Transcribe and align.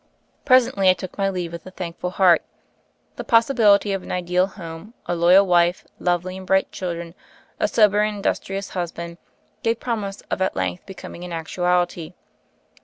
Presently 0.45 0.89
I 0.89 0.93
took 0.93 1.15
my 1.15 1.29
leave, 1.29 1.51
with 1.51 1.63
a 1.67 1.69
thankful 1.69 2.09
heart. 2.09 2.41
The 3.17 3.23
possibility 3.23 3.93
of 3.93 4.01
an 4.01 4.11
ideal 4.11 4.47
home— 4.47 4.95
a 5.05 5.13
loyal 5.15 5.45
wife, 5.45 5.85
lovely 5.99 6.37
and 6.37 6.47
bright 6.47 6.71
children, 6.71 7.13
a 7.59 7.67
sober 7.67 8.01
and 8.01 8.15
industrious 8.15 8.69
husband— 8.69 9.19
gave 9.61 9.79
promise 9.79 10.21
of 10.31 10.41
at 10.41 10.55
length 10.55 10.87
becoming 10.87 11.23
an 11.23 11.31
actuality. 11.33 12.15